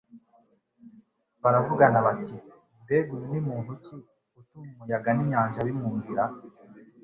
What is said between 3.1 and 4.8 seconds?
uyu ni muntu ki utuma